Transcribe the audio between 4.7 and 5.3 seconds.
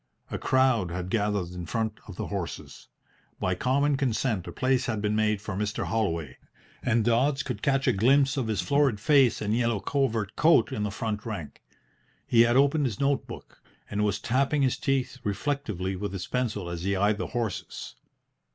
had been